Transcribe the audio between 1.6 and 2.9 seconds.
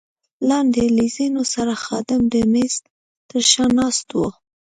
خادم د مېز